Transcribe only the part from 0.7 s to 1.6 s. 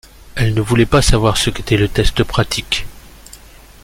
pas savoir ce